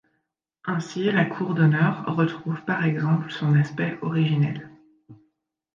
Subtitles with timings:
[0.63, 4.71] Ainsi, la cour d'honneur retrouve par exemple son aspect originel.